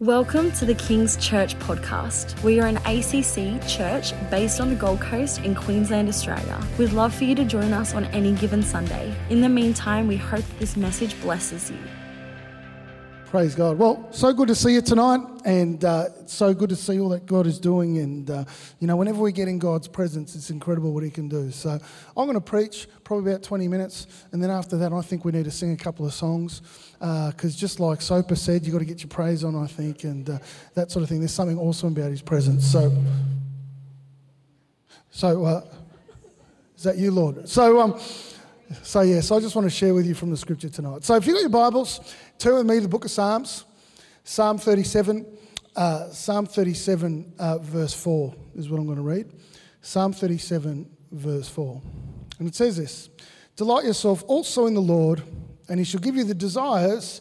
[0.00, 2.42] Welcome to the King's Church podcast.
[2.42, 6.62] We are an ACC church based on the Gold Coast in Queensland, Australia.
[6.76, 9.14] We'd love for you to join us on any given Sunday.
[9.30, 11.78] In the meantime, we hope this message blesses you.
[13.30, 13.76] Praise God.
[13.76, 17.26] Well, so good to see you tonight, and uh, so good to see all that
[17.26, 17.98] God is doing.
[17.98, 18.44] And, uh,
[18.78, 21.50] you know, whenever we get in God's presence, it's incredible what He can do.
[21.50, 25.24] So I'm going to preach probably about 20 minutes, and then after that, I think
[25.24, 26.60] we need to sing a couple of songs
[27.00, 30.04] because uh, just like Soper said, you've got to get your praise on, I think,
[30.04, 30.38] and uh,
[30.74, 31.18] that sort of thing.
[31.18, 32.64] There's something awesome about his presence.
[32.64, 32.92] So,
[35.10, 35.64] so uh,
[36.76, 37.48] is that you, Lord?
[37.48, 37.98] So, um,
[38.82, 41.04] so yes, I just want to share with you from the scripture tonight.
[41.04, 43.64] So, if you've got your Bibles, turn with me to the book of Psalms,
[44.24, 45.26] Psalm 37.
[45.74, 49.30] Uh, Psalm 37, uh, verse 4 is what I'm going to read.
[49.82, 51.82] Psalm 37, verse 4.
[52.38, 53.10] And it says this
[53.56, 55.22] Delight yourself also in the Lord
[55.68, 57.20] and he shall give you the desires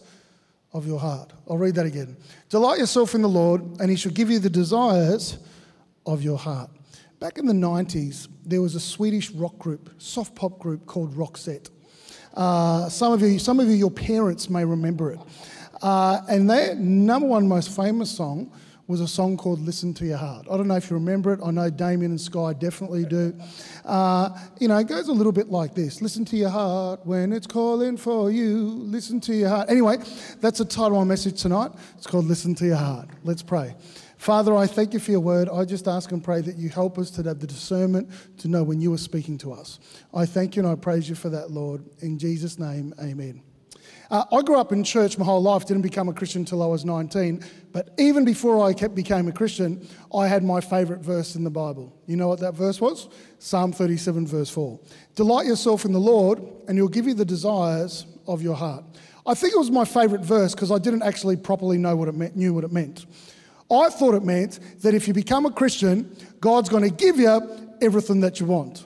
[0.73, 1.33] of your heart.
[1.49, 2.17] I'll read that again.
[2.49, 5.37] Delight yourself in the Lord, and he shall give you the desires
[6.05, 6.69] of your heart.
[7.19, 11.69] Back in the 90s, there was a Swedish rock group, soft pop group called Roxette.
[12.35, 15.19] Uh, some of you, some of you, your parents may remember it.
[15.81, 18.51] Uh, and their number one most famous song
[18.87, 20.45] was a song called Listen to Your Heart.
[20.49, 21.39] I don't know if you remember it.
[21.43, 23.33] I know Damien and Sky definitely do.
[23.83, 27.33] Uh, you know, it goes a little bit like this Listen to your heart when
[27.33, 28.59] it's calling for you.
[28.59, 29.69] Listen to your heart.
[29.69, 29.97] Anyway,
[30.39, 31.71] that's the title of my message tonight.
[31.97, 33.09] It's called Listen to Your Heart.
[33.23, 33.75] Let's pray.
[34.25, 35.49] Father, I thank you for your word.
[35.49, 38.09] I just ask and pray that you help us to have the discernment
[38.39, 39.79] to know when you are speaking to us.
[40.15, 41.85] I thank you and I praise you for that, Lord.
[41.99, 43.43] In Jesus' name, amen.
[44.09, 46.65] Uh, I grew up in church my whole life, didn't become a Christian until I
[46.65, 47.45] was 19.
[47.71, 51.95] But even before I became a Christian, I had my favourite verse in the Bible.
[52.07, 53.09] You know what that verse was?
[53.37, 54.79] Psalm 37, verse 4.
[55.13, 58.85] Delight yourself in the Lord, and he'll give you the desires of your heart.
[59.27, 62.15] I think it was my favourite verse because I didn't actually properly know what it
[62.15, 63.05] meant, knew what it meant.
[63.71, 67.41] I thought it meant that if you become a Christian, God's going to give you
[67.81, 68.85] everything that you want.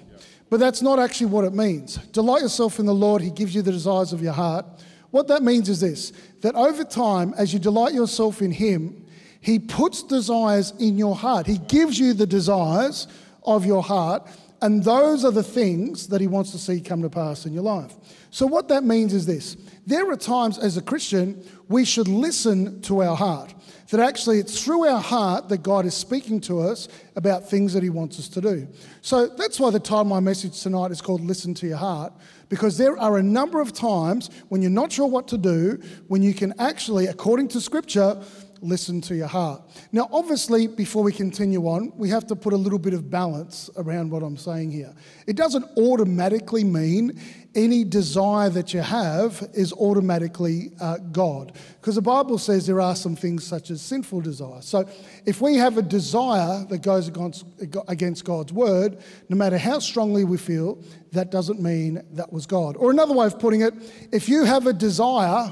[0.50, 1.98] But that's not actually what it means.
[2.12, 4.66] Delight yourself in the Lord, He gives you the desires of your heart.
[5.12, 9.06] What that means is this that over time, as you delight yourself in Him,
[9.42, 11.46] He puts desires in your heart.
[11.46, 13.08] He gives you the desires
[13.44, 14.28] of your heart,
[14.62, 17.64] and those are the things that He wants to see come to pass in your
[17.64, 17.94] life.
[18.32, 19.56] So, what that means is this
[19.88, 23.54] there are times as a Christian we should listen to our heart.
[23.90, 27.82] That actually it's through our heart that God is speaking to us about things that
[27.82, 28.68] He wants us to do.
[29.02, 32.14] So that's why the title of my message tonight is called Listen to Your Heart,
[32.50, 36.22] because there are a number of times when you're not sure what to do, when
[36.22, 38.22] you can actually, according to Scripture,
[38.62, 39.62] listen to your heart.
[39.92, 43.70] Now, obviously, before we continue on, we have to put a little bit of balance
[43.78, 44.94] around what I'm saying here.
[45.28, 47.20] It doesn't automatically mean
[47.56, 51.54] any desire that you have is automatically uh, God.
[51.82, 54.62] Because the Bible says there are some things such as sinful desire.
[54.62, 54.88] So
[55.26, 57.46] if we have a desire that goes against,
[57.88, 59.00] against God's word,
[59.30, 60.78] no matter how strongly we feel,
[61.12, 62.78] that doesn't mean that was God.
[62.78, 63.74] Or another way of putting it,
[64.12, 65.52] if you have a desire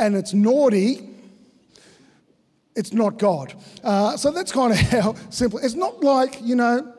[0.00, 1.13] and it's naughty,
[2.76, 3.54] it's not God.
[3.82, 5.58] Uh, so that's kind of how simple.
[5.60, 6.94] It's not like, you know,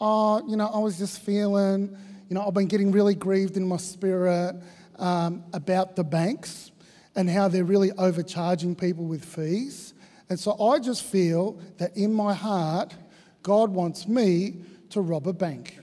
[0.00, 1.96] oh, you know, I was just feeling
[2.28, 4.56] you know, I've been getting really grieved in my spirit
[4.98, 6.72] um, about the banks
[7.14, 9.94] and how they're really overcharging people with fees.
[10.30, 12.94] And so I just feel that in my heart,
[13.42, 14.56] God wants me
[14.90, 15.78] to rob a bank.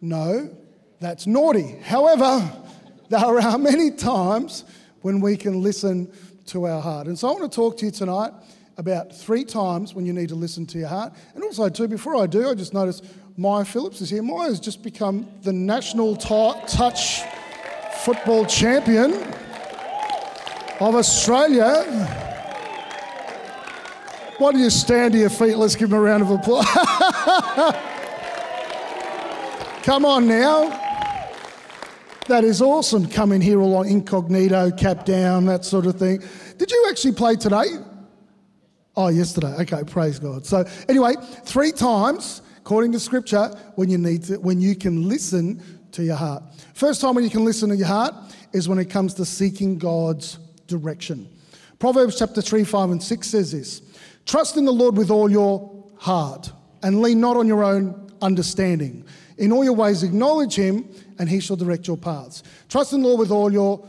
[0.00, 0.54] No,
[1.00, 1.78] that's naughty.
[1.82, 2.48] However,
[3.08, 4.64] there are many times
[5.00, 6.12] when we can listen
[6.46, 7.06] to our heart.
[7.06, 8.32] And so I want to talk to you tonight
[8.76, 11.12] about three times when you need to listen to your heart.
[11.34, 13.04] And also, too, before I do, I just noticed
[13.36, 14.22] Maya Phillips is here.
[14.22, 17.22] Maya has just become the national touch
[18.04, 19.12] football champion
[20.80, 21.84] of Australia.
[24.38, 25.56] Why don't you stand to your feet?
[25.56, 26.66] Let's give him a round of applause.
[29.84, 30.81] Come on now.
[32.32, 33.10] That is awesome.
[33.10, 36.22] Coming here all incognito, cap down, that sort of thing.
[36.56, 37.66] Did you actually play today?
[38.96, 39.54] Oh, yesterday.
[39.60, 40.46] Okay, praise God.
[40.46, 41.12] So, anyway,
[41.44, 46.16] three times according to Scripture, when you need to, when you can listen to your
[46.16, 46.42] heart.
[46.72, 48.14] First time when you can listen to your heart
[48.54, 50.38] is when it comes to seeking God's
[50.68, 51.28] direction.
[51.78, 53.82] Proverbs chapter 3, 5, and 6 says this
[54.24, 56.50] Trust in the Lord with all your heart
[56.82, 59.04] and lean not on your own understanding.
[59.42, 62.44] In all your ways, acknowledge him, and he shall direct your paths.
[62.68, 63.84] Trust in the Lord with all your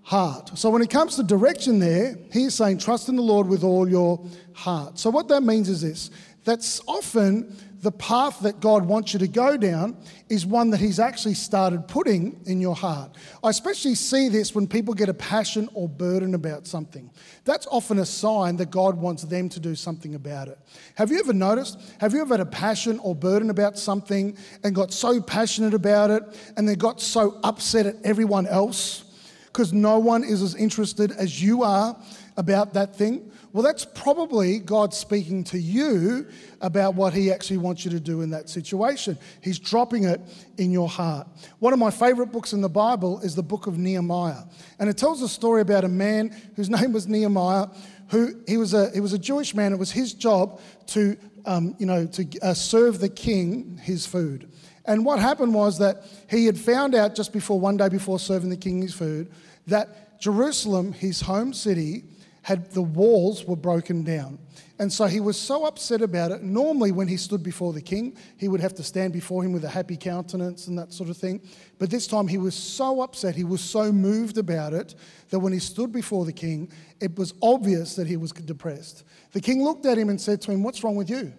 [0.00, 0.56] heart.
[0.56, 3.86] So when it comes to direction there, he's saying trust in the Lord with all
[3.86, 4.18] your
[4.54, 4.98] heart.
[4.98, 6.10] So what that means is this
[6.44, 7.54] that's often
[7.84, 9.98] the path that God wants you to go down
[10.30, 13.14] is one that He's actually started putting in your heart.
[13.42, 17.10] I especially see this when people get a passion or burden about something.
[17.44, 20.58] That's often a sign that God wants them to do something about it.
[20.94, 21.78] Have you ever noticed?
[22.00, 24.34] Have you ever had a passion or burden about something
[24.64, 26.22] and got so passionate about it
[26.56, 29.04] and then got so upset at everyone else
[29.48, 31.94] because no one is as interested as you are
[32.38, 33.30] about that thing?
[33.54, 36.26] Well, that's probably God speaking to you
[36.60, 39.16] about what He actually wants you to do in that situation.
[39.42, 40.20] He's dropping it
[40.58, 41.28] in your heart.
[41.60, 44.42] One of my favorite books in the Bible is the book of Nehemiah.
[44.80, 47.68] And it tells a story about a man whose name was Nehemiah,
[48.08, 49.72] who he was a, he was a Jewish man.
[49.72, 51.16] It was his job to,
[51.46, 54.50] um, you know, to uh, serve the king his food.
[54.84, 58.50] And what happened was that he had found out just before, one day before serving
[58.50, 59.30] the king his food,
[59.68, 62.02] that Jerusalem, his home city,
[62.44, 64.38] had the walls were broken down.
[64.78, 66.42] And so he was so upset about it.
[66.42, 69.64] Normally, when he stood before the king, he would have to stand before him with
[69.64, 71.40] a happy countenance and that sort of thing.
[71.78, 74.94] But this time, he was so upset, he was so moved about it,
[75.30, 76.70] that when he stood before the king,
[77.00, 79.04] it was obvious that he was depressed.
[79.32, 81.32] The king looked at him and said to him, What's wrong with you?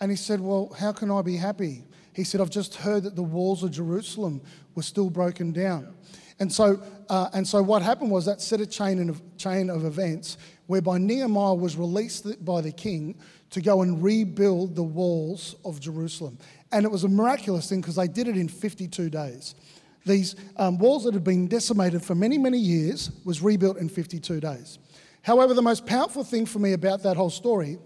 [0.00, 1.82] And he said, Well, how can I be happy?
[2.12, 4.40] He said, I've just heard that the walls of Jerusalem
[4.76, 5.92] were still broken down.
[6.38, 9.84] And so, uh, and so what happened was that set a chain of, chain of
[9.84, 10.36] events
[10.66, 13.18] whereby Nehemiah was released by the king
[13.50, 16.38] to go and rebuild the walls of Jerusalem.
[16.72, 19.54] And it was a miraculous thing because they did it in 52 days.
[20.04, 24.40] These um, walls that had been decimated for many, many years was rebuilt in 52
[24.40, 24.78] days.
[25.22, 27.78] However, the most powerful thing for me about that whole story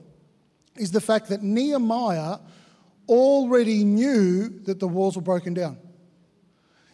[0.77, 2.39] is the fact that Nehemiah
[3.09, 5.79] already knew that the walls were broken down.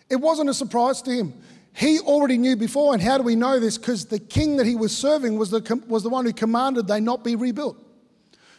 [0.08, 1.34] It wasn't a surprise to him.
[1.74, 3.76] He already knew before, and how do we know this?
[3.76, 7.00] Because the king that he was serving was the, was the one who commanded they
[7.00, 7.76] not be rebuilt.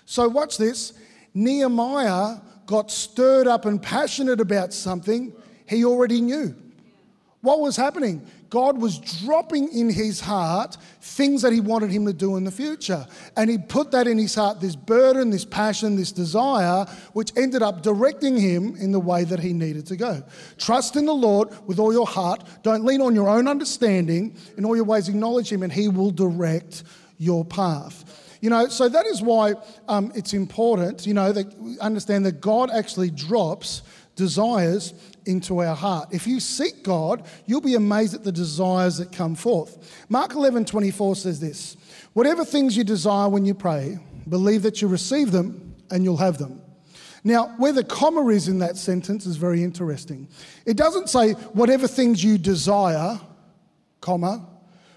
[0.05, 0.93] So, watch this
[1.33, 5.33] Nehemiah got stirred up and passionate about something
[5.65, 6.55] he already knew.
[7.41, 8.25] What was happening?
[8.49, 12.51] God was dropping in his heart things that he wanted him to do in the
[12.51, 13.05] future.
[13.35, 17.61] And he put that in his heart this burden, this passion, this desire, which ended
[17.61, 20.23] up directing him in the way that he needed to go.
[20.57, 22.43] Trust in the Lord with all your heart.
[22.63, 24.35] Don't lean on your own understanding.
[24.57, 26.83] In all your ways, acknowledge him, and he will direct
[27.17, 28.23] your path.
[28.41, 29.55] You know, so that is why
[29.87, 31.47] um, it's important, you know, that
[31.81, 33.81] understand that God actually drops
[34.15, 34.93] desires
[35.27, 36.09] into our heart.
[36.11, 40.05] If you seek God, you'll be amazed at the desires that come forth.
[40.09, 41.77] Mark 11 24 says this
[42.13, 46.37] Whatever things you desire when you pray, believe that you receive them and you'll have
[46.37, 46.61] them.
[47.23, 50.27] Now, where the comma is in that sentence is very interesting.
[50.65, 53.19] It doesn't say, whatever things you desire,
[54.01, 54.47] comma,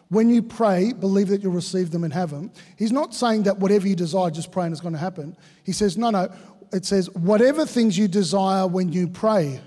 [0.08, 2.52] when you pray, believe that you'll receive them and have them.
[2.76, 5.36] He's not saying that whatever you desire, just pray and it's going to happen.
[5.64, 6.28] He says, no, no.
[6.72, 9.60] It says, whatever things you desire when you pray,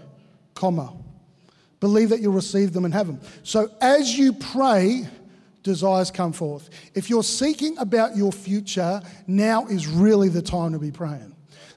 [0.54, 0.94] comma.
[1.80, 3.20] Believe that you'll receive them and have them.
[3.44, 5.08] So as you pray,
[5.64, 6.70] desires come forth.
[6.94, 11.33] If you're seeking about your future, now is really the time to be praying.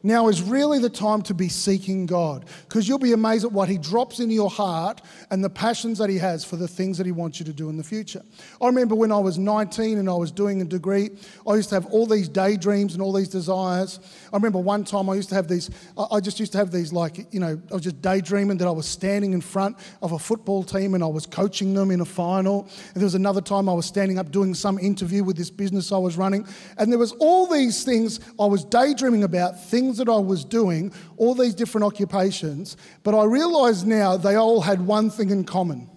[0.06, 3.68] Now is really the time to be seeking God because you'll be amazed at what
[3.68, 7.06] He drops into your heart and the passions that He has for the things that
[7.06, 8.22] He wants you to do in the future.
[8.62, 11.10] I remember when I was 19 and I was doing a degree,
[11.44, 13.98] I used to have all these daydreams and all these desires.
[14.32, 16.92] I remember one time I used to have these, I just used to have these,
[16.92, 20.20] like, you know, I was just daydreaming that I was standing in front of a
[20.20, 22.68] football team and I was coaching them in a final.
[22.94, 25.90] And there was another time I was standing up doing some interview with this business
[25.90, 26.46] I was running.
[26.78, 30.44] And there was all these things I was daydreaming about, things things that I was
[30.44, 35.44] doing, all these different occupations, but I realise now they all had one thing in
[35.44, 35.88] common.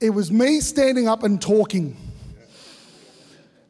[0.00, 1.96] It was me standing up and talking.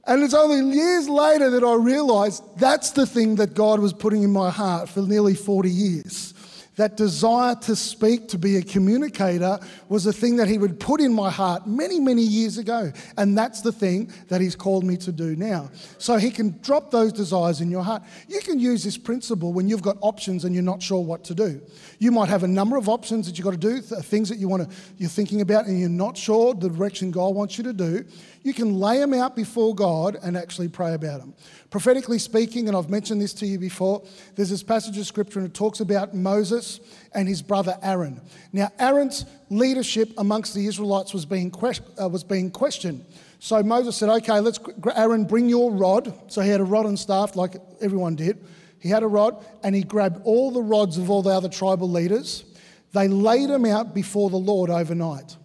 [0.06, 4.22] And it's only years later that I realised that's the thing that God was putting
[4.22, 6.34] in my heart for nearly 40 years
[6.80, 9.58] that desire to speak, to be a communicator,
[9.88, 12.90] was a thing that He would put in my heart many, many years ago.
[13.18, 15.70] And that's the thing that He's called me to do now.
[15.98, 18.02] So He can drop those desires in your heart.
[18.28, 21.34] You can use this principle when you've got options and you're not sure what to
[21.34, 21.60] do.
[21.98, 24.48] You might have a number of options that you've got to do, things that you
[24.48, 27.74] want to, you're thinking about and you're not sure the direction God wants you to
[27.74, 28.06] do.
[28.42, 31.34] You can lay them out before God and actually pray about them.
[31.68, 34.02] Prophetically speaking, and I've mentioned this to you before,
[34.34, 36.80] there's this passage of scripture and it talks about Moses
[37.12, 38.20] and his brother Aaron.
[38.52, 41.52] Now, Aaron's leadership amongst the Israelites was being,
[42.00, 43.04] uh, was being questioned.
[43.40, 44.58] So Moses said, Okay, let's,
[44.94, 46.32] Aaron, bring your rod.
[46.32, 48.42] So he had a rod and staff like everyone did.
[48.78, 51.90] He had a rod and he grabbed all the rods of all the other tribal
[51.90, 52.44] leaders.
[52.92, 55.36] They laid them out before the Lord overnight.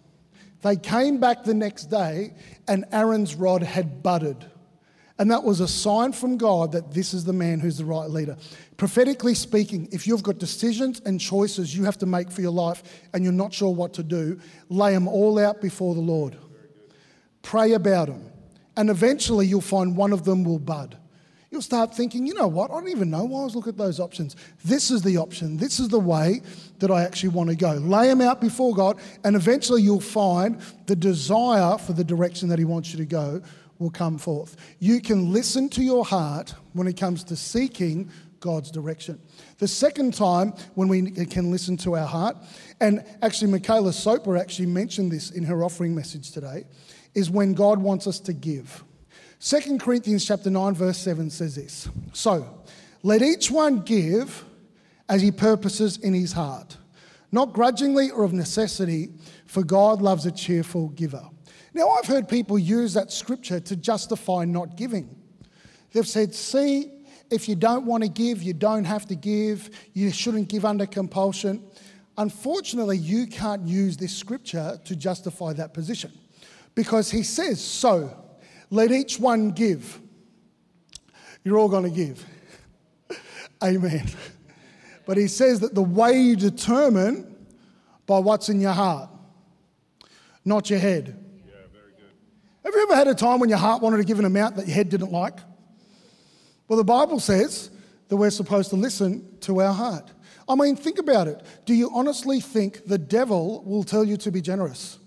[0.62, 2.34] They came back the next day
[2.68, 4.46] and Aaron's rod had budded
[5.18, 8.10] And that was a sign from God that this is the man who's the right
[8.10, 8.36] leader.
[8.76, 12.82] Prophetically speaking, if you've got decisions and choices you have to make for your life
[13.14, 16.36] and you're not sure what to do, lay them all out before the Lord.
[17.40, 18.30] Pray about them.
[18.76, 20.98] And eventually you'll find one of them will bud.
[21.56, 22.70] You'll start thinking, you know what?
[22.70, 24.36] I don't even know why I was looking at those options.
[24.62, 25.56] This is the option.
[25.56, 26.42] This is the way
[26.80, 27.72] that I actually want to go.
[27.72, 32.58] Lay them out before God, and eventually you'll find the desire for the direction that
[32.58, 33.40] He wants you to go
[33.78, 34.58] will come forth.
[34.80, 38.10] You can listen to your heart when it comes to seeking
[38.40, 39.18] God's direction.
[39.56, 42.36] The second time when we can listen to our heart,
[42.82, 46.64] and actually Michaela Soper actually mentioned this in her offering message today,
[47.14, 48.84] is when God wants us to give.
[49.40, 51.88] 2 Corinthians chapter 9 verse 7 says this.
[52.12, 52.62] So,
[53.02, 54.44] let each one give
[55.08, 56.76] as he purposes in his heart,
[57.30, 59.10] not grudgingly or of necessity,
[59.46, 61.22] for God loves a cheerful giver.
[61.74, 65.14] Now, I've heard people use that scripture to justify not giving.
[65.92, 66.90] They've said, see,
[67.30, 70.86] if you don't want to give, you don't have to give, you shouldn't give under
[70.86, 71.62] compulsion.
[72.18, 76.10] Unfortunately, you can't use this scripture to justify that position
[76.74, 78.25] because he says, so
[78.70, 80.00] let each one give.
[81.44, 82.24] You're all going to give.
[83.62, 84.06] Amen.
[85.06, 87.36] But he says that the way you determine
[88.06, 89.08] by what's in your heart,
[90.44, 91.22] not your head.
[92.64, 94.66] Have you ever had a time when your heart wanted to give an amount that
[94.66, 95.38] your head didn't like?
[96.66, 97.70] Well, the Bible says
[98.08, 100.10] that we're supposed to listen to our heart.
[100.48, 101.42] I mean, think about it.
[101.64, 104.98] Do you honestly think the devil will tell you to be generous?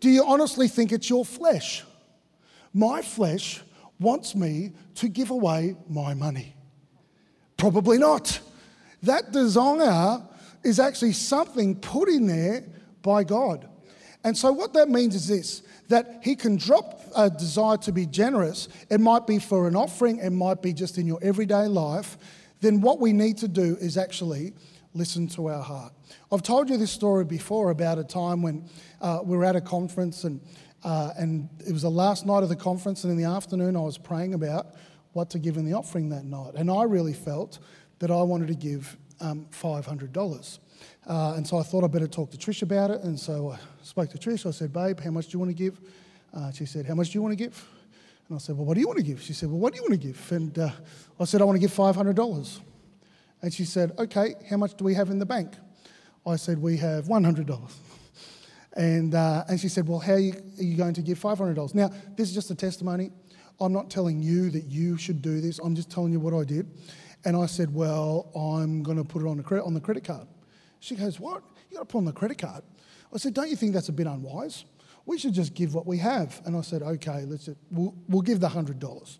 [0.00, 1.82] Do you honestly think it's your flesh?
[2.76, 3.62] My flesh
[3.98, 6.54] wants me to give away my money.
[7.56, 8.38] Probably not.
[9.02, 10.22] That desire
[10.62, 12.64] is actually something put in there
[13.00, 13.66] by God.
[14.24, 18.04] And so, what that means is this that He can drop a desire to be
[18.04, 18.68] generous.
[18.90, 22.18] It might be for an offering, it might be just in your everyday life.
[22.60, 24.52] Then, what we need to do is actually
[24.92, 25.94] listen to our heart.
[26.30, 28.68] I've told you this story before about a time when
[29.00, 30.42] uh, we were at a conference and,
[30.84, 33.80] uh, and it was the last night of the conference, and in the afternoon I
[33.80, 34.74] was praying about
[35.12, 36.54] what to give in the offering that night.
[36.54, 37.58] And I really felt
[37.98, 40.58] that I wanted to give um, $500.
[41.06, 43.02] Uh, and so I thought I'd better talk to Trish about it.
[43.02, 44.46] And so I spoke to Trish.
[44.46, 45.80] I said, Babe, how much do you want to give?
[46.34, 47.64] Uh, she said, How much do you want to give?
[48.28, 49.22] And I said, Well, what do you want to give?
[49.22, 50.32] She said, Well, what do you want to give?
[50.32, 50.70] And uh,
[51.18, 52.60] I said, I want to give $500.
[53.42, 55.52] And she said, Okay, how much do we have in the bank?
[56.26, 57.72] I said, We have $100.
[58.76, 61.74] And, uh, and she said, Well, how are you, are you going to give $500?
[61.74, 63.10] Now, this is just a testimony.
[63.58, 65.58] I'm not telling you that you should do this.
[65.58, 66.70] I'm just telling you what I did.
[67.24, 70.28] And I said, Well, I'm going to put it on, a on the credit card.
[70.80, 71.42] She goes, What?
[71.70, 72.62] You got to put on the credit card.
[73.12, 74.66] I said, Don't you think that's a bit unwise?
[75.06, 76.42] We should just give what we have.
[76.44, 79.18] And I said, Okay, let's we'll, we'll give the $100.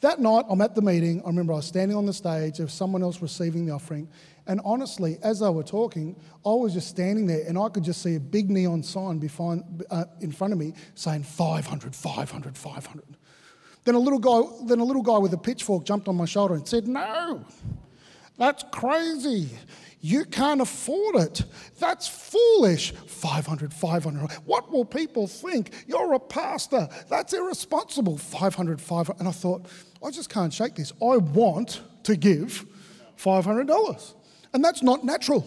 [0.00, 1.22] That night, I'm at the meeting.
[1.24, 2.58] I remember I was standing on the stage.
[2.58, 4.08] There was someone else receiving the offering.
[4.46, 8.02] And honestly, as they were talking, I was just standing there and I could just
[8.02, 13.04] see a big neon sign behind, uh, in front of me saying 500, 500, 500.
[13.84, 16.54] Then a, little guy, then a little guy with a pitchfork jumped on my shoulder
[16.54, 17.44] and said, No,
[18.36, 19.48] that's crazy.
[20.00, 21.42] You can't afford it.
[21.80, 22.92] That's foolish.
[22.92, 24.30] 500, 500.
[24.44, 25.72] What will people think?
[25.88, 26.88] You're a pastor.
[27.08, 28.18] That's irresponsible.
[28.18, 29.18] 500, 500.
[29.18, 29.66] And I thought,
[30.04, 30.92] I just can't shake this.
[31.02, 32.66] I want to give
[33.18, 34.14] $500.
[34.52, 35.44] And that's not natural.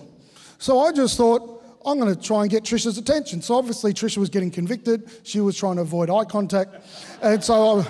[0.57, 3.41] So I just thought, I'm going to try and get Trisha's attention.
[3.41, 5.09] So obviously, Trisha was getting convicted.
[5.23, 6.75] She was trying to avoid eye contact.
[7.21, 7.87] And so I,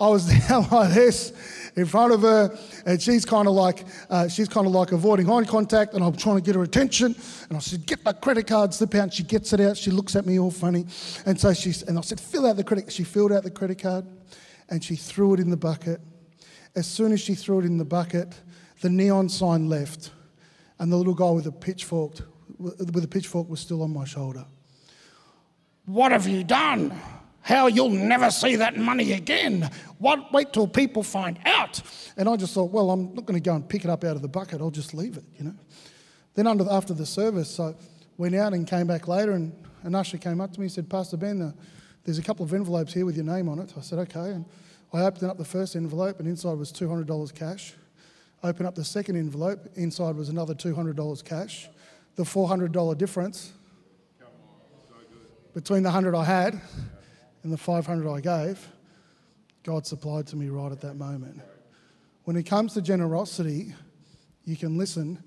[0.00, 1.32] I was down like this
[1.76, 5.30] in front of her, and she's kind of like uh, she's kind of like avoiding
[5.30, 7.14] eye contact, and I'm trying to get her attention.
[7.48, 9.76] And I said, "Get that credit card, slip out." She gets it out.
[9.76, 10.86] She looks at me all funny,
[11.26, 13.80] and so she's and I said, "Fill out the credit." She filled out the credit
[13.80, 14.06] card,
[14.68, 16.00] and she threw it in the bucket.
[16.76, 18.34] As soon as she threw it in the bucket,
[18.84, 20.10] the neon sign left,
[20.78, 22.18] and the little guy with a pitchfork
[22.58, 24.44] with a pitchfork was still on my shoulder.
[25.86, 26.94] What have you done?
[27.40, 29.70] How you'll never see that money again.
[29.96, 31.80] What, wait till people find out.
[32.18, 34.16] And I just thought, well, I'm not going to go and pick it up out
[34.16, 34.60] of the bucket.
[34.60, 35.54] I'll just leave it, you know.
[36.34, 37.74] Then under, after the service, I
[38.18, 39.50] went out and came back later, and
[39.82, 41.52] an usher came up to me and said, Pastor Ben, uh,
[42.04, 43.72] there's a couple of envelopes here with your name on it.
[43.78, 44.32] I said, okay.
[44.32, 44.44] And
[44.92, 47.74] I opened up the first envelope, and inside was $200 cash.
[48.44, 51.66] Open up the second envelope, inside was another $200 cash.
[52.16, 53.54] The $400 difference
[55.54, 56.60] between the 100 I had
[57.42, 58.68] and the 500 I gave,
[59.62, 61.40] God supplied to me right at that moment.
[62.24, 63.72] When it comes to generosity,
[64.44, 65.24] you can listen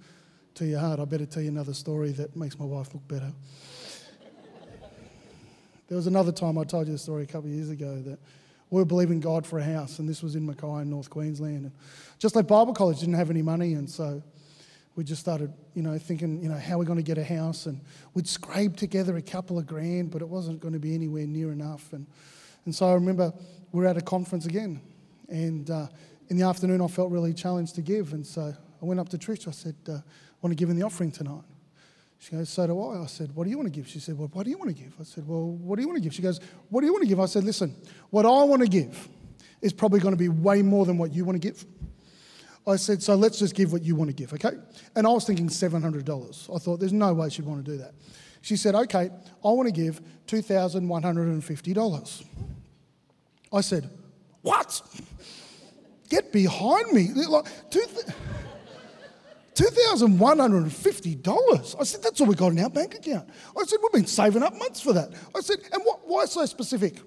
[0.54, 1.00] to your heart.
[1.00, 3.34] I better tell you another story that makes my wife look better.
[5.88, 8.20] there was another time I told you a story a couple of years ago that
[8.70, 11.66] We were believing God for a house, and this was in Mackay in North Queensland.
[11.66, 11.72] And
[12.20, 14.22] just like Bible college didn't have any money, and so
[14.96, 17.24] we just started, you know, thinking, you know, how are we going to get a
[17.24, 17.68] house?
[17.68, 17.80] And
[18.14, 21.52] we'd scrape together a couple of grand, but it wasn't going to be anywhere near
[21.52, 21.94] enough.
[21.94, 22.08] And,
[22.66, 23.32] and so I remember
[23.72, 24.82] we were at a conference again,
[25.30, 25.88] and uh,
[26.30, 29.18] in the afternoon I felt really challenged to give, and so I went up to
[29.18, 29.48] Trish.
[29.48, 30.02] I said, uh, I
[30.42, 31.44] want to give in the offering tonight.
[32.20, 33.04] She goes, So do I.
[33.04, 33.88] I said, What do you want to give?
[33.88, 34.94] She said, Well, what do you want to give?
[35.00, 36.14] I said, Well, what do you want to give?
[36.14, 37.20] She goes, What do you want to give?
[37.20, 37.76] I said, Listen,
[38.10, 39.08] what I want to give
[39.62, 41.66] is probably going to be way more than what you want to give.
[42.66, 44.58] I said, So let's just give what you want to give, okay?
[44.96, 46.56] And I was thinking $700.
[46.56, 47.94] I thought, There's no way she'd want to do that.
[48.42, 49.10] She said, Okay,
[49.44, 52.26] I want to give $2,150.
[53.54, 53.90] I said,
[54.42, 54.82] What?
[56.10, 57.10] Get behind me.
[57.14, 58.06] Like, two th-
[59.58, 61.76] $2,150.
[61.80, 63.28] I said, that's all we got in our bank account.
[63.58, 65.10] I said, we've been saving up months for that.
[65.36, 67.00] I said, and what, why so specific?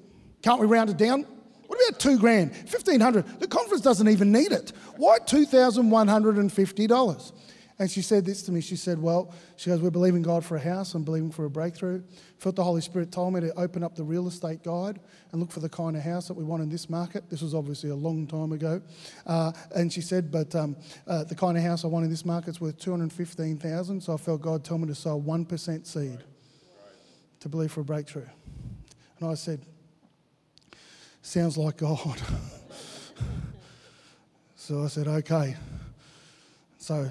[0.42, 1.24] Can't we round it down?
[1.68, 2.50] What about two grand?
[2.50, 4.72] 1500 The conference doesn't even need it.
[4.96, 7.32] Why $2,150?
[7.80, 8.60] And she said this to me.
[8.60, 10.92] She said, Well, she goes, We're believing God for a house.
[10.92, 12.02] I'm believing for a breakthrough.
[12.36, 15.00] Felt the Holy Spirit told me to open up the real estate guide
[15.32, 17.30] and look for the kind of house that we want in this market.
[17.30, 18.82] This was obviously a long time ago.
[19.26, 22.26] Uh, and she said, But um, uh, the kind of house I want in this
[22.26, 26.18] market is worth 215000 So I felt God tell me to sow 1% seed
[27.40, 28.28] to believe for a breakthrough.
[29.18, 29.62] And I said,
[31.22, 32.20] Sounds like God.
[34.54, 35.56] so I said, Okay.
[36.76, 37.08] So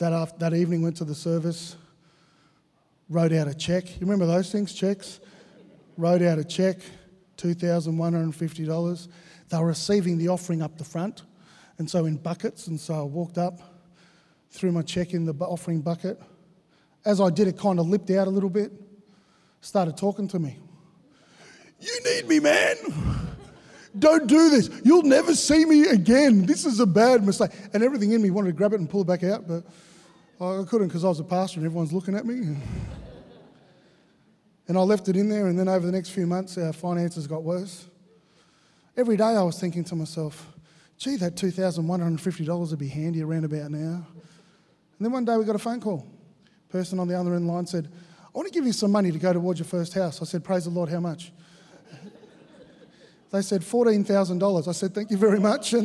[0.00, 1.76] that, after, that evening went to the service,
[3.10, 3.84] wrote out a check.
[4.00, 5.20] You remember those things, checks?
[5.98, 6.78] Wrote out a check,
[7.36, 9.08] $2,150.
[9.50, 11.24] They were receiving the offering up the front,
[11.76, 12.66] and so in buckets.
[12.66, 13.60] And so I walked up,
[14.50, 16.18] threw my check in the offering bucket.
[17.04, 18.72] As I did, it kind of lipped out a little bit,
[19.60, 20.58] started talking to me.
[21.78, 22.76] You need me, man.
[23.98, 24.70] Don't do this.
[24.82, 26.46] You'll never see me again.
[26.46, 27.50] This is a bad mistake.
[27.74, 29.64] And everything in me wanted to grab it and pull it back out, but
[30.40, 32.56] I couldn't because I was a pastor and everyone's looking at me.
[34.68, 37.26] And I left it in there, and then over the next few months, our finances
[37.26, 37.88] got worse.
[38.96, 40.46] Every day I was thinking to myself,
[40.96, 44.06] gee, that $2,150 would be handy around about now.
[44.06, 46.06] And then one day we got a phone call.
[46.68, 47.90] Person on the other end the line said,
[48.22, 50.22] I want to give you some money to go towards your first house.
[50.22, 51.32] I said, Praise the Lord, how much?
[53.32, 54.68] They said $14,000.
[54.68, 55.74] I said, Thank you very much.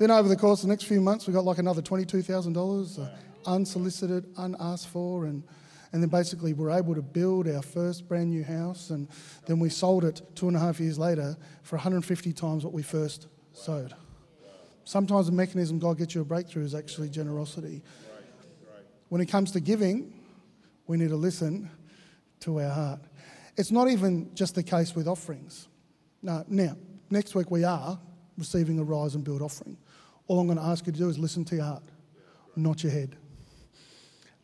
[0.00, 3.10] And then over the course of the next few months, we got like another $22,000.
[3.46, 5.42] Unsolicited, unasked for, and,
[5.92, 9.08] and then basically we're able to build our first brand new house, and
[9.46, 12.82] then we sold it two and a half years later for 150 times what we
[12.82, 13.94] first sowed.
[14.84, 17.82] Sometimes the mechanism God gets you a breakthrough is actually generosity.
[19.10, 20.14] When it comes to giving,
[20.86, 21.70] we need to listen
[22.40, 23.00] to our heart.
[23.56, 25.68] It's not even just the case with offerings.
[26.22, 26.76] No, now,
[27.10, 27.98] next week we are
[28.36, 29.76] receiving a rise and build offering.
[30.26, 31.82] All I'm going to ask you to do is listen to your heart,
[32.56, 33.16] not your head.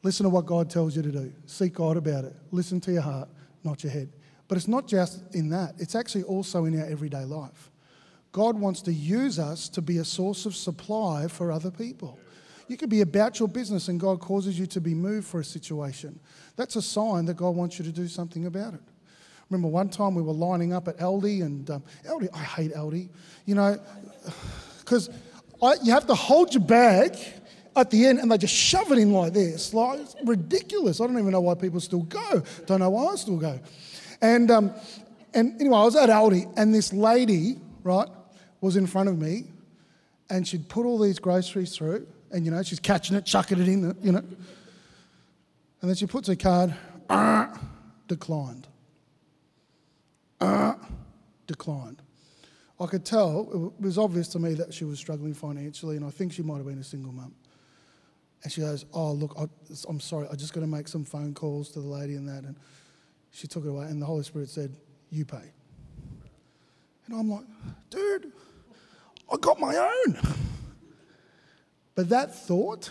[0.05, 1.33] Listen to what God tells you to do.
[1.47, 2.37] Seek God about it.
[2.53, 3.29] Listen to your heart,
[3.64, 4.12] not your head.
[4.47, 7.71] But it's not just in that, it's actually also in our everyday life.
[8.31, 12.19] God wants to use us to be a source of supply for other people.
[12.69, 15.45] You could be about your business and God causes you to be moved for a
[15.45, 16.21] situation.
[16.57, 18.81] That's a sign that God wants you to do something about it.
[19.49, 23.09] Remember one time we were lining up at Aldi, and um, Aldi, I hate Aldi,
[23.47, 23.79] you know,
[24.81, 25.09] because
[25.83, 27.17] you have to hold your bag
[27.77, 29.75] at the end and they just shove it in like this.
[29.75, 31.01] Like, it's ridiculous.
[31.01, 32.43] I don't even know why people still go.
[32.67, 33.59] Don't know why I still go.
[34.21, 34.73] And, um,
[35.33, 38.09] and anyway, I was at Aldi and this lady, right,
[38.61, 39.45] was in front of me
[40.31, 43.69] and she'd put all these groceries through and, you know, she's catching it, chucking it
[43.69, 44.23] in, the, you know.
[45.81, 46.75] And then she puts her card,
[47.11, 47.49] uh,
[48.09, 48.67] declined.
[50.41, 50.75] Uh,
[51.47, 52.01] declined.
[52.81, 56.11] I could tell, it was obvious to me that she was struggling financially, and I
[56.11, 57.35] think she might have been a single mum.
[58.44, 59.46] And she goes, Oh, look, I,
[59.88, 62.44] am sorry, I just got to make some phone calls to the lady and that.
[62.44, 62.57] And
[63.33, 64.76] she took it away, and the Holy Spirit said,
[65.11, 65.50] You pay.
[67.07, 67.44] And I'm like,
[67.90, 68.33] Dude,
[69.33, 70.18] I got my own.
[71.94, 72.90] But that thought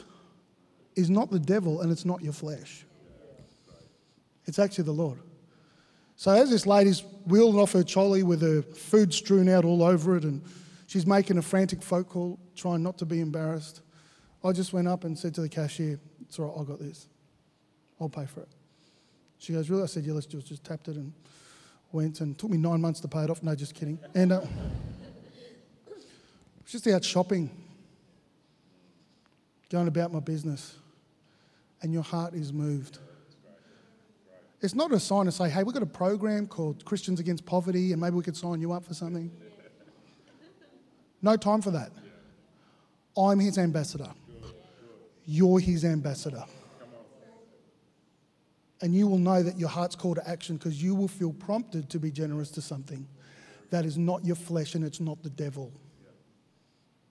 [0.95, 2.85] is not the devil and it's not your flesh,
[4.45, 5.19] it's actually the Lord.
[6.15, 10.15] So as this lady's wheeling off her trolley with her food strewn out all over
[10.15, 10.41] it, and
[10.87, 13.81] she's making a frantic phone call, trying not to be embarrassed,
[14.43, 17.07] I just went up and said to the cashier, It's all right, I got this.
[17.99, 18.49] I'll pay for it.
[19.37, 19.83] She goes, Really?
[19.83, 21.13] I said, Yeah, let's just, just tapped it and
[21.91, 23.41] went and took me nine months to pay it off.
[23.41, 23.99] No, just kidding.
[24.13, 24.41] And uh,
[26.65, 27.49] just out shopping,
[29.69, 30.75] going about my business,
[31.81, 32.99] and your heart is moved.
[34.61, 37.91] It's not a sign to say, hey, we've got a program called Christians Against Poverty,
[37.91, 39.31] and maybe we could sign you up for something.
[41.25, 41.89] No time for that.
[43.17, 44.09] I'm his ambassador.
[45.25, 46.43] You're his ambassador.
[48.81, 51.89] And you will know that your heart's call to action because you will feel prompted
[51.91, 53.07] to be generous to something
[53.69, 55.71] that is not your flesh and it's not the devil.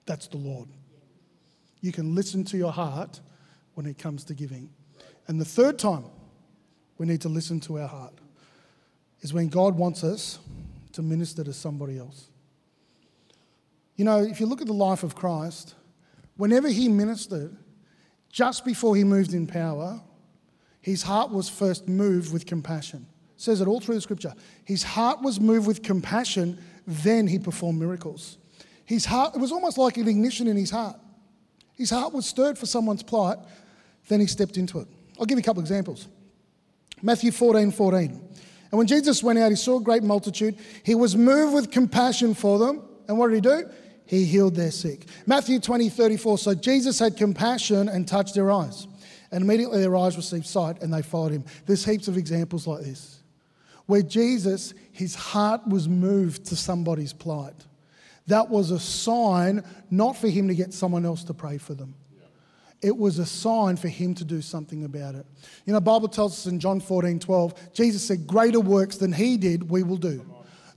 [0.05, 0.69] That's the Lord.
[1.81, 3.19] You can listen to your heart
[3.73, 4.69] when it comes to giving.
[5.27, 6.05] And the third time
[6.97, 8.13] we need to listen to our heart
[9.21, 10.39] is when God wants us
[10.91, 12.29] to minister to somebody else.
[13.95, 15.75] You know, if you look at the life of Christ,
[16.37, 17.55] whenever he ministered,
[18.33, 20.01] just before he moved in power,
[20.81, 23.05] his heart was first moved with compassion.
[23.35, 24.33] It says it all through the scripture.
[24.65, 28.39] His heart was moved with compassion, then he performed miracles.
[28.85, 30.97] His heart, it was almost like an ignition in his heart.
[31.73, 33.37] His heart was stirred for someone's plight,
[34.09, 34.87] then he stepped into it.
[35.19, 36.07] I'll give you a couple examples.
[37.03, 38.09] Matthew 14 14.
[38.09, 40.57] And when Jesus went out, he saw a great multitude.
[40.83, 42.81] He was moved with compassion for them.
[43.07, 43.69] And what did he do?
[44.05, 45.05] He healed their sick.
[45.25, 46.37] Matthew 20 34.
[46.37, 48.87] So Jesus had compassion and touched their eyes.
[49.31, 51.45] And immediately their eyes received sight and they followed him.
[51.65, 53.23] There's heaps of examples like this
[53.85, 57.55] where Jesus, his heart was moved to somebody's plight.
[58.27, 61.93] That was a sign not for him to get someone else to pray for them.
[62.81, 65.25] It was a sign for him to do something about it.
[65.65, 69.13] You know, the Bible tells us in John 14, 12, Jesus said, Greater works than
[69.13, 70.25] he did, we will do.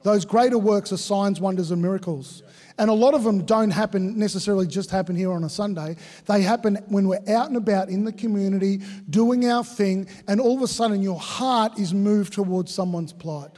[0.07, 2.45] Those greater works are signs, wonders, and miracles.
[2.79, 5.97] And a lot of them don't happen necessarily just happen here on a Sunday.
[6.27, 10.55] They happen when we're out and about in the community doing our thing, and all
[10.55, 13.51] of a sudden your heart is moved towards someone's plight.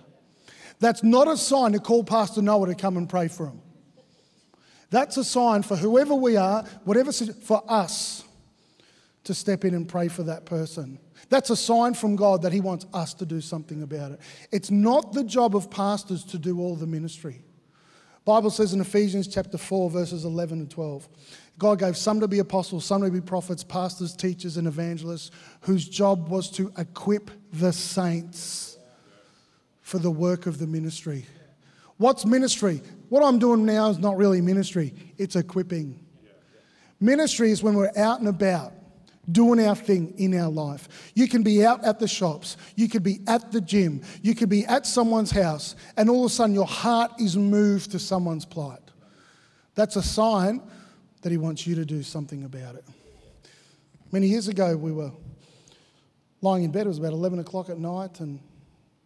[0.81, 3.61] That's not a sign to call Pastor Noah to come and pray for him.
[4.89, 8.25] That's a sign for whoever we are, whatever, for us
[9.25, 10.99] to step in and pray for that person.
[11.29, 14.21] That's a sign from God that He wants us to do something about it.
[14.51, 17.43] It's not the job of pastors to do all the ministry.
[18.25, 21.09] Bible says in Ephesians chapter 4 verses 11 and 12
[21.59, 25.31] God gave some to be apostles, some to be prophets, pastors, teachers and evangelists
[25.63, 28.79] whose job was to equip the saints
[29.81, 31.27] for the work of the ministry.
[31.97, 32.83] What's ministry?
[33.09, 35.99] What I'm doing now is not really ministry, it's equipping.
[37.01, 38.73] Ministry is when we're out and about
[39.31, 41.13] doing our thing in our life.
[41.15, 44.49] You can be out at the shops, you could be at the gym, you could
[44.49, 48.45] be at someone's house, and all of a sudden your heart is moved to someone's
[48.45, 48.81] plight.
[49.75, 50.63] That's a sign
[51.23, 52.85] that He wants you to do something about it.
[54.11, 55.13] Many years ago, we were
[56.41, 58.41] lying in bed, it was about 11 o'clock at night, and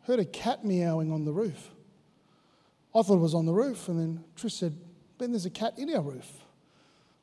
[0.04, 1.70] heard a cat meowing on the roof.
[2.94, 4.76] I thought it was on the roof, and then Trish said,
[5.18, 6.30] Ben, there's a cat in our roof.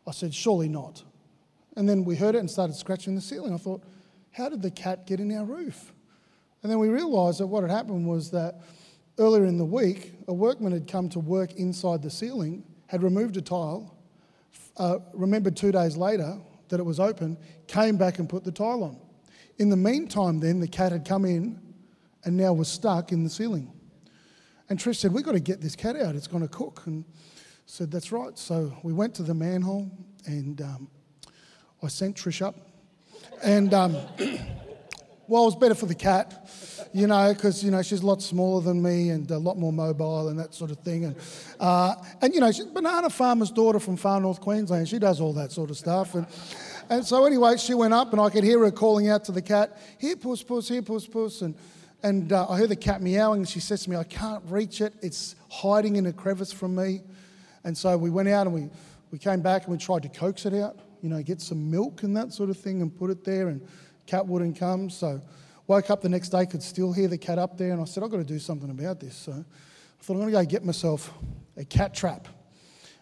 [0.08, 1.04] I said, Surely not.
[1.76, 3.54] And then we heard it and started scratching the ceiling.
[3.54, 3.84] I thought,
[4.32, 5.94] How did the cat get in our roof?
[6.62, 8.62] And then we realised that what had happened was that
[9.18, 13.38] earlier in the week, a workman had come to work inside the ceiling, had removed
[13.38, 13.96] a tile,
[14.78, 16.38] uh, remembered two days later
[16.70, 18.98] that it was open, came back and put the tile on.
[19.58, 21.60] In the meantime, then, the cat had come in
[22.24, 23.72] and now was stuck in the ceiling.
[24.70, 26.84] And Trish said, We've got to get this cat out, it's going to cook.
[26.86, 27.04] And
[27.66, 28.38] said, That's right.
[28.38, 29.92] So we went to the manhole
[30.26, 30.90] and um,
[31.82, 32.56] I sent Trish up.
[33.44, 33.94] And um,
[35.28, 36.50] well, it was better for the cat,
[36.92, 39.72] you know, because, you know, she's a lot smaller than me and a lot more
[39.72, 41.06] mobile and that sort of thing.
[41.06, 41.16] And,
[41.60, 44.90] uh, and you know, she's banana farmer's daughter from far north Queensland.
[44.90, 46.16] She does all that sort of stuff.
[46.16, 46.28] And,
[46.90, 49.42] and so anyway, she went up and I could hear her calling out to the
[49.42, 51.42] cat, Here, puss, puss, here, puss, puss.
[51.42, 51.56] And,
[52.02, 54.82] and uh, I heard the cat meowing, and she says to me, I can't reach
[54.82, 54.94] it.
[55.02, 57.02] It's hiding in a crevice from me.
[57.64, 58.70] And so we went out and we,
[59.12, 62.04] we came back and we tried to coax it out, you know, get some milk
[62.04, 63.66] and that sort of thing and put it there, and
[64.06, 64.90] cat wouldn't come.
[64.90, 65.22] So
[65.68, 68.04] woke up the next day, could still hear the cat up there, and I said,
[68.04, 69.16] I've got to do something about this.
[69.16, 71.12] So I thought, I'm going to go get myself
[71.58, 72.28] a cat trap.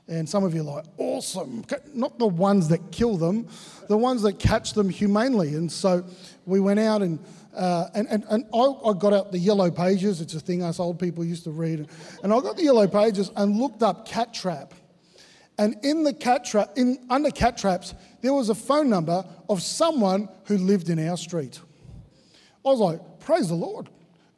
[0.10, 1.65] And some of you are like, awesome.
[1.93, 3.47] Not the ones that kill them,
[3.89, 5.55] the ones that catch them humanely.
[5.55, 6.05] And so
[6.45, 7.19] we went out and
[7.57, 10.79] uh, and, and, and I, I, got out the yellow pages, it's a thing us
[10.79, 11.88] old people used to read.
[12.21, 14.75] And I got the yellow pages and looked up cat trap.
[15.58, 19.62] And in the cat trap, in, under cat traps, there was a phone number of
[19.62, 21.60] someone who lived in our street.
[22.65, 23.89] I was like, praise the Lord.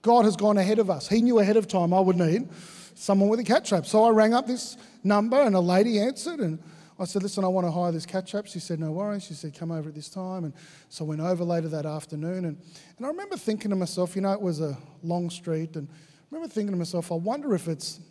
[0.01, 1.09] God has gone ahead of us.
[1.09, 2.47] He knew ahead of time I would need
[2.95, 3.85] someone with a cat trap.
[3.85, 6.59] So I rang up this number and a lady answered and
[6.99, 8.45] I said, listen, I want to hire this cat trap.
[8.45, 9.23] She said, no worries.
[9.23, 10.43] She said, come over at this time.
[10.43, 10.53] And
[10.89, 12.43] so I went over later that afternoon.
[12.43, 12.57] And,
[12.97, 15.77] and I remember thinking to myself, you know, it was a long street.
[15.77, 18.01] And I remember thinking to myself, I wonder if it's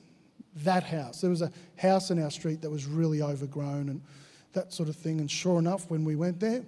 [0.57, 1.21] that house.
[1.21, 4.03] There was a house in our street that was really overgrown and
[4.53, 5.21] that sort of thing.
[5.21, 6.65] And sure enough, when we went there,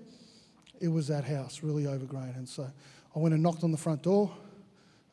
[0.81, 2.35] it was that house, really overgrown.
[2.37, 2.71] And so
[3.15, 4.31] I went and knocked on the front door.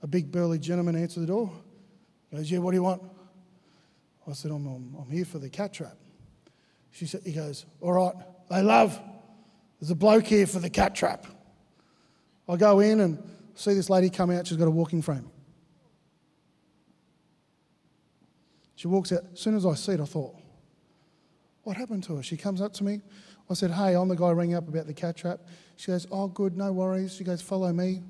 [0.01, 1.51] A big burly gentleman answered the door.
[2.29, 3.01] He goes, yeah, what do you want?
[4.27, 5.95] I said, I'm, I'm, I'm here for the cat trap.
[6.91, 8.13] She said, he goes, all right,
[8.49, 8.99] they love.
[9.79, 11.25] There's a bloke here for the cat trap.
[12.49, 13.23] I go in and
[13.55, 14.47] see this lady come out.
[14.47, 15.29] She's got a walking frame.
[18.77, 19.23] She walks out.
[19.33, 20.35] As soon as I see it, I thought,
[21.63, 22.23] what happened to her?
[22.23, 23.01] She comes up to me.
[23.49, 25.39] I said, hey, I'm the guy ringing up about the cat trap.
[25.77, 27.15] She goes, oh, good, no worries.
[27.15, 28.03] She goes, follow me.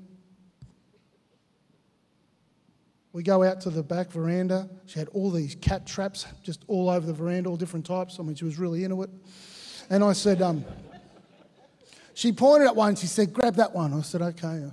[3.14, 4.68] We go out to the back veranda.
[4.84, 8.20] She had all these cat traps just all over the veranda, all different types.
[8.20, 9.10] I mean, she was really into it.
[9.88, 10.66] And I said, um,
[12.12, 12.94] she pointed at one.
[12.94, 13.94] She said, grab that one.
[13.94, 14.70] I said, okay.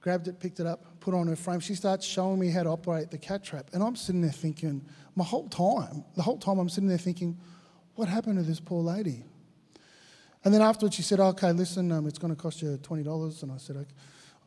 [0.00, 1.60] Grabbed it, picked it up, put on her frame.
[1.60, 3.70] She starts showing me how to operate the cat trap.
[3.72, 7.38] And I'm sitting there thinking, my whole time, the whole time I'm sitting there thinking,
[7.94, 9.22] what happened to this poor lady?
[10.44, 13.42] And then afterwards she said, okay, listen, um, it's going to cost you $20.
[13.44, 13.94] And I said, okay.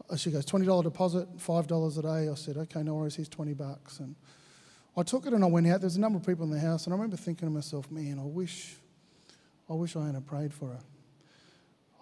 [0.10, 2.30] Uh, she goes, $20 deposit, $5 a day.
[2.30, 4.00] I said, okay, no worries, here's 20 bucks.
[4.00, 4.18] And
[4.98, 5.80] I took it and I went out.
[5.80, 8.20] There's a number of people in the house, and I remember thinking to myself, man,
[8.20, 8.76] I wish,
[9.70, 10.80] I wish I hadn't prayed for her.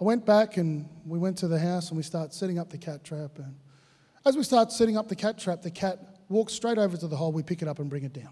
[0.01, 2.79] I went back and we went to the house and we started setting up the
[2.79, 3.37] cat trap.
[3.37, 3.53] And
[4.25, 5.99] as we start setting up the cat trap, the cat
[6.29, 7.31] walks straight over to the hole.
[7.31, 8.29] We pick it up and bring it down.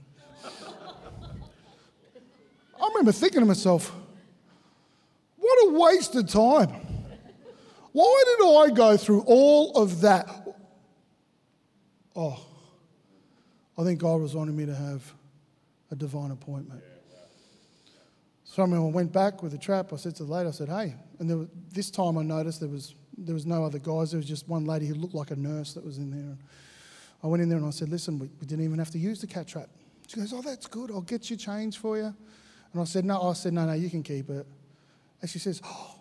[2.81, 3.93] I remember thinking to myself,
[5.37, 6.69] what a waste of time.
[7.91, 10.29] Why did I go through all of that?
[12.15, 12.39] Oh,
[13.77, 15.13] I think God was wanting me to have
[15.91, 16.81] a divine appointment.
[18.43, 19.91] So I remember I went back with the trap.
[19.93, 20.95] I said to the lady, I said, hey.
[21.19, 24.11] And was, this time I noticed there was, there was no other guys.
[24.11, 26.37] There was just one lady who looked like a nurse that was in there.
[27.23, 29.21] I went in there and I said, listen, we, we didn't even have to use
[29.21, 29.69] the cat trap.
[30.07, 30.91] She goes, oh, that's good.
[30.91, 32.13] I'll get you change for you.
[32.73, 33.21] And I said, no.
[33.21, 34.45] I said, no, no, you can keep it.
[35.21, 35.95] And she says, oh,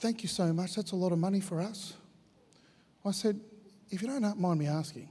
[0.00, 0.74] Thank you so much.
[0.76, 1.92] That's a lot of money for us.
[3.04, 3.38] I said,
[3.90, 5.10] If you don't mind me asking,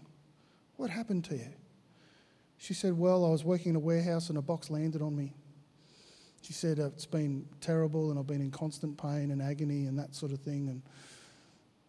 [0.77, 1.49] what happened to you?
[2.57, 5.33] She said, Well, I was working in a warehouse and a box landed on me.
[6.41, 9.97] She said, oh, It's been terrible and I've been in constant pain and agony and
[9.99, 10.69] that sort of thing.
[10.69, 10.81] And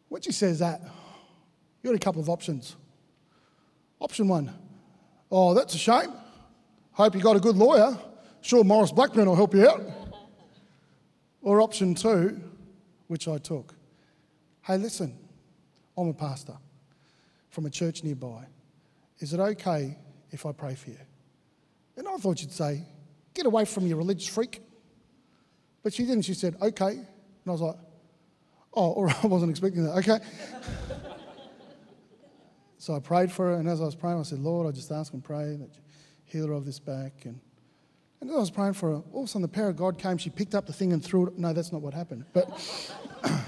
[0.08, 0.80] when she says that,
[1.82, 2.76] you've got a couple of options.
[4.00, 4.52] Option one,
[5.30, 6.12] oh, that's a shame.
[6.92, 7.96] Hope you got a good lawyer.
[8.40, 9.82] Sure, Maurice Blackburn will help you out.
[11.42, 12.38] Or option two,
[13.06, 13.74] which I took.
[14.60, 15.16] Hey, listen,
[15.96, 16.52] I'm a pastor
[17.48, 18.44] from a church nearby.
[19.20, 19.96] Is it okay
[20.30, 20.98] if I pray for you?
[21.96, 22.82] And I thought you'd say,
[23.40, 24.61] Get away from your religious freak.
[25.83, 26.26] But she didn't.
[26.26, 26.90] She said, Okay.
[26.90, 27.07] And
[27.46, 27.76] I was like,
[28.74, 29.92] Oh, or I wasn't expecting that.
[29.92, 30.18] Okay.
[32.76, 34.92] so I prayed for her, and as I was praying, I said, Lord, I just
[34.92, 35.81] ask and pray that you
[36.26, 37.12] heal her of this back.
[37.24, 37.40] And,
[38.20, 39.96] and as I was praying for her, all of a sudden the power of God
[39.96, 40.18] came.
[40.18, 41.38] She picked up the thing and threw it.
[41.38, 42.26] No, that's not what happened.
[42.35, 42.92] But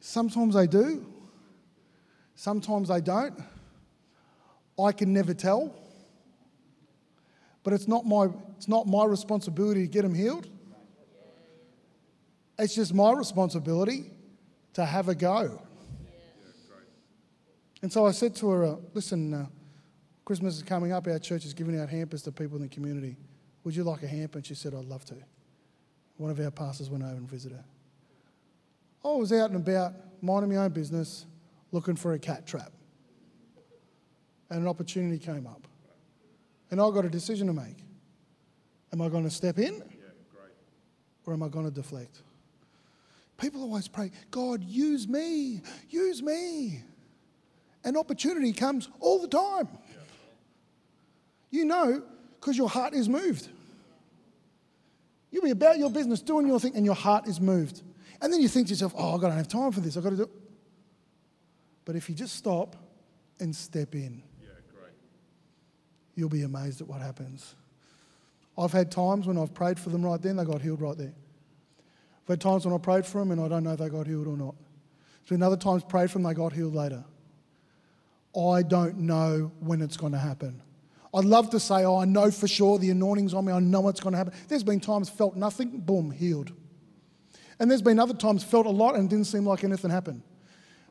[0.00, 1.04] sometimes they do,
[2.34, 3.38] sometimes they don't.
[4.82, 5.83] I can never tell.
[7.64, 10.48] But it's not my, it's not my responsibility to get them healed.
[12.58, 14.12] It's just my responsibility
[14.74, 15.60] to have a go.
[17.82, 19.46] And so I said to her, uh, listen, uh,
[20.24, 21.06] Christmas is coming up.
[21.06, 23.16] Our church is giving out hampers to people in the community.
[23.64, 24.38] Would you like a hamper?
[24.38, 25.16] And she said, I'd love to.
[26.16, 27.64] One of our pastors went over and visited her.
[29.04, 31.26] I was out and about, minding my own business,
[31.72, 32.72] looking for a cat trap.
[34.48, 35.66] And an opportunity came up.
[36.74, 37.76] And I've got a decision to make.
[38.92, 39.80] Am I going to step in?
[41.24, 42.22] or am I going to deflect?
[43.38, 46.82] People always pray, God, use me, use me.
[47.84, 49.68] And opportunity comes all the time.
[51.52, 52.02] You know,
[52.40, 53.46] because your heart is moved.
[55.30, 57.82] You'll be about your business, doing your thing, and your heart is moved.
[58.20, 59.96] And then you think to yourself, oh, I don't have time for this.
[59.96, 60.30] I've got to do it.
[61.84, 62.74] But if you just stop
[63.38, 64.24] and step in,
[66.14, 67.54] you'll be amazed at what happens.
[68.56, 71.12] I've had times when I've prayed for them right then, they got healed right there.
[72.24, 74.06] I've had times when I prayed for them and I don't know if they got
[74.06, 74.54] healed or not.
[75.22, 77.04] There's been other times prayed for them, they got healed later.
[78.36, 80.60] I don't know when it's going to happen.
[81.14, 83.80] I'd love to say, oh, I know for sure the anointing's on me, I know
[83.80, 84.34] what's going to happen.
[84.48, 86.52] There's been times felt nothing, boom, healed.
[87.60, 90.22] And there's been other times felt a lot and didn't seem like anything happened.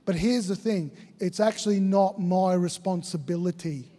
[0.05, 3.92] But here's the thing it's actually not my responsibility.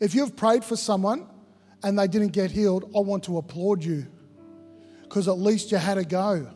[0.00, 1.26] If you've prayed for someone
[1.82, 4.06] and they didn't get healed, I want to applaud you
[5.02, 6.48] because at least you had a go.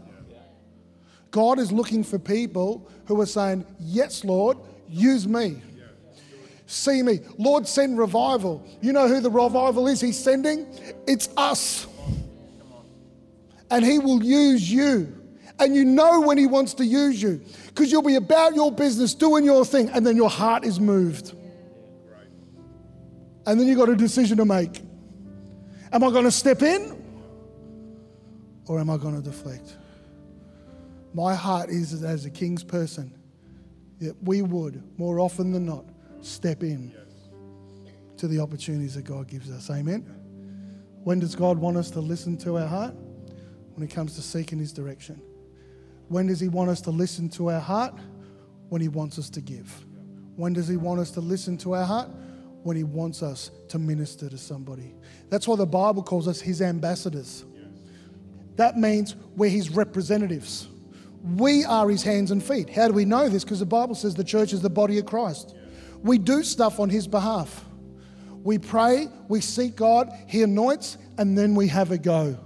[1.31, 4.57] God is looking for people who are saying, Yes, Lord,
[4.89, 5.63] use me
[6.67, 7.21] see me.
[7.39, 8.67] Lord, send revival.
[8.81, 10.67] You know who the revival is He's sending?
[11.07, 11.87] It's us.
[13.71, 15.21] And He will use you.
[15.59, 19.15] And you know when He wants to use you because you'll be about your business,
[19.15, 21.35] doing your thing, and then your heart is moved.
[23.47, 24.81] And then you've got a decision to make.
[25.93, 27.03] Am I going to step in
[28.67, 29.77] or am I going to deflect?
[31.13, 33.15] My heart is as a king's person
[34.01, 35.85] that we would, more often than not,
[36.21, 36.93] step in
[38.17, 39.71] to the opportunities that God gives us.
[39.71, 40.01] Amen.
[41.05, 42.95] When does God want us to listen to our heart?
[43.75, 45.21] When it comes to seeking His direction.
[46.09, 47.95] When does He want us to listen to our heart?
[48.69, 49.85] When He wants us to give.
[50.37, 52.09] When does He want us to listen to our heart?
[52.65, 54.95] When He wants us to minister to somebody.
[55.31, 57.45] That's why the Bible calls us His ambassadors.
[58.57, 60.67] That means we're His representatives.
[61.37, 62.69] We are His hands and feet.
[62.71, 63.45] How do we know this?
[63.45, 65.55] Because the Bible says the church is the body of Christ.
[66.03, 67.65] We do stuff on His behalf.
[68.43, 72.39] We pray, we seek God, He anoints, and then we have a go.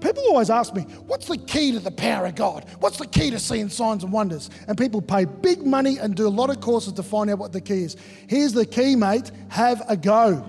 [0.00, 2.64] People always ask me, what's the key to the power of God?
[2.78, 4.48] What's the key to seeing signs and wonders?
[4.68, 7.52] And people pay big money and do a lot of courses to find out what
[7.52, 7.96] the key is.
[8.28, 10.44] Here's the key, mate have a go.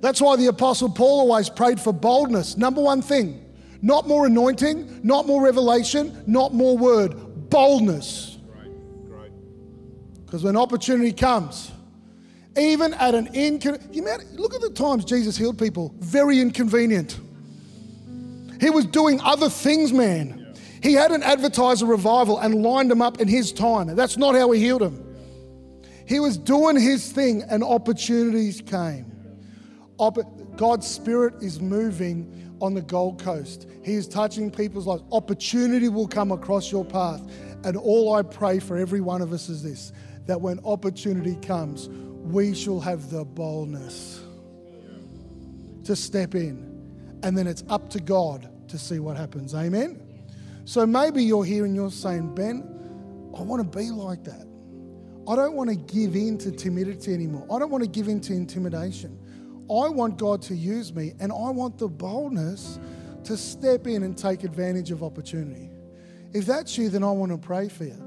[0.00, 2.56] That's why the Apostle Paul always prayed for boldness.
[2.56, 3.44] Number one thing
[3.82, 8.38] not more anointing, not more revelation, not more word, boldness.
[10.24, 11.72] Because when opportunity comes,
[12.56, 17.18] even at an inconvenient, look at the times Jesus healed people, very inconvenient.
[18.60, 20.54] He was doing other things, man.
[20.82, 23.94] He hadn't advertised a revival and lined them up in his time.
[23.96, 25.06] That's not how he healed them.
[26.06, 29.06] He was doing his thing and opportunities came.
[30.56, 33.66] God's Spirit is moving on the Gold Coast.
[33.82, 35.02] He is touching people's lives.
[35.10, 37.22] Opportunity will come across your path.
[37.64, 39.92] And all I pray for every one of us is this
[40.26, 44.20] that when opportunity comes, we shall have the boldness
[45.84, 46.66] to step in.
[47.22, 49.54] And then it's up to God to see what happens.
[49.54, 50.00] Amen?
[50.64, 52.62] So maybe you're here and you're saying, Ben,
[53.36, 54.46] I want to be like that.
[55.28, 57.46] I don't want to give in to timidity anymore.
[57.54, 59.18] I don't want to give in to intimidation.
[59.70, 62.80] I want God to use me and I want the boldness
[63.24, 65.70] to step in and take advantage of opportunity.
[66.32, 68.06] If that's you, then I want to pray for you.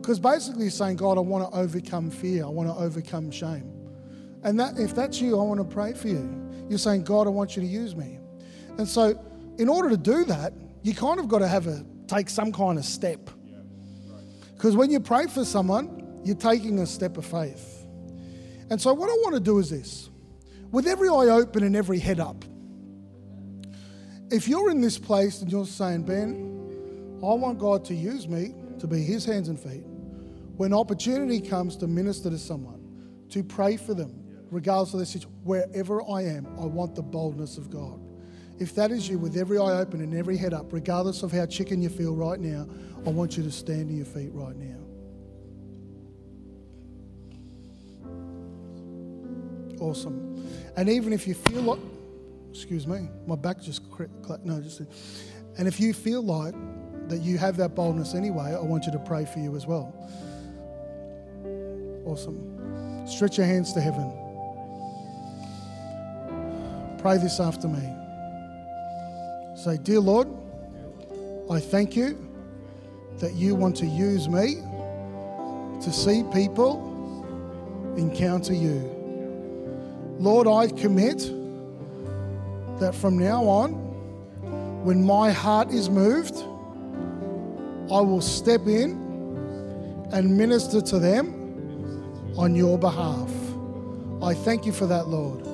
[0.00, 2.44] Because basically, you're saying, God, I want to overcome fear.
[2.44, 3.70] I want to overcome shame.
[4.42, 6.66] And that, if that's you, I want to pray for you.
[6.68, 8.18] You're saying, God, I want you to use me.
[8.78, 9.20] And so,
[9.58, 12.78] in order to do that, you kind of got to have a take some kind
[12.78, 13.30] of step.
[14.54, 17.86] Because when you pray for someone, you're taking a step of faith.
[18.70, 20.10] And so, what I want to do is this
[20.70, 22.44] with every eye open and every head up,
[24.30, 28.54] if you're in this place and you're saying, Ben, I want God to use me
[28.78, 29.84] to be his hands and feet,
[30.56, 34.12] when opportunity comes to minister to someone, to pray for them,
[34.50, 38.00] regardless of their situation, wherever I am, I want the boldness of God.
[38.58, 41.46] If that is you, with every eye open and every head up, regardless of how
[41.46, 42.66] chicken you feel right now,
[43.06, 44.78] I want you to stand to your feet right now.
[49.80, 50.44] Awesome.
[50.76, 51.78] And even if you feel like,
[52.50, 54.44] excuse me, my back just cracked.
[54.44, 54.80] No, just.
[55.56, 56.54] And if you feel like
[57.08, 59.94] that you have that boldness anyway, I want you to pray for you as well.
[62.04, 63.06] Awesome.
[63.06, 64.12] Stretch your hands to heaven.
[66.98, 67.94] Pray this after me.
[69.58, 70.28] Say, Dear Lord,
[71.50, 72.16] I thank you
[73.18, 74.62] that you want to use me
[75.82, 76.78] to see people
[77.96, 78.78] encounter you.
[80.20, 81.18] Lord, I commit
[82.78, 83.72] that from now on,
[84.84, 86.36] when my heart is moved,
[87.90, 88.92] I will step in
[90.12, 93.28] and minister to them on your behalf.
[94.22, 95.47] I thank you for that, Lord.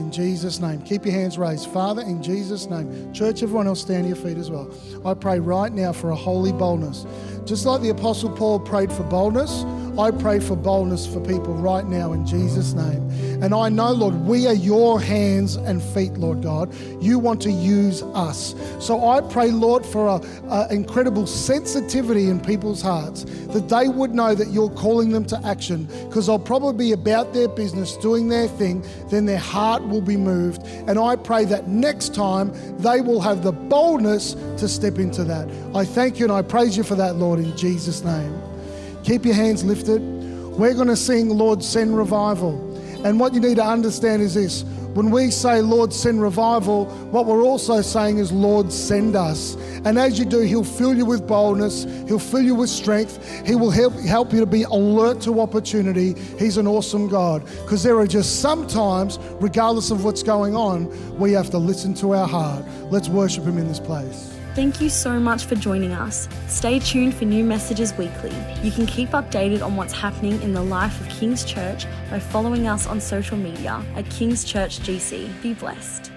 [0.00, 0.80] In Jesus' name.
[0.80, 1.68] Keep your hands raised.
[1.68, 3.12] Father, in Jesus' name.
[3.12, 4.72] Church, everyone else stand to your feet as well.
[5.04, 7.04] I pray right now for a holy boldness.
[7.44, 9.62] Just like the Apostle Paul prayed for boldness,
[9.98, 13.10] I pray for boldness for people right now in Jesus' name.
[13.42, 16.74] And I know, Lord, we are your hands and feet, Lord God.
[17.00, 18.54] You want to use us.
[18.78, 24.34] So I pray, Lord, for an incredible sensitivity in people's hearts that they would know
[24.34, 28.46] that you're calling them to action because they'll probably be about their business, doing their
[28.46, 30.62] thing, then their heart will be moved.
[30.86, 35.48] And I pray that next time they will have the boldness to step into that.
[35.74, 38.49] I thank you and I praise you for that, Lord, in Jesus' name.
[39.04, 40.00] Keep your hands lifted.
[40.00, 42.66] We're going to sing, Lord, send revival.
[43.04, 44.62] And what you need to understand is this
[44.94, 49.54] when we say, Lord, send revival, what we're also saying is, Lord, send us.
[49.84, 53.54] And as you do, He'll fill you with boldness, He'll fill you with strength, He
[53.54, 56.14] will help, help you to be alert to opportunity.
[56.40, 57.44] He's an awesome God.
[57.62, 62.14] Because there are just sometimes, regardless of what's going on, we have to listen to
[62.14, 62.64] our heart.
[62.90, 64.29] Let's worship Him in this place.
[64.54, 66.28] Thank you so much for joining us.
[66.48, 68.34] Stay tuned for new messages weekly.
[68.62, 72.66] You can keep updated on what's happening in the life of King's Church by following
[72.66, 75.40] us on social media at King's Church GC.
[75.40, 76.10] Be blessed.